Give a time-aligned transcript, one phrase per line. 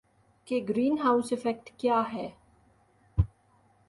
[0.47, 2.27] کہ greenhouse effect کیا ہے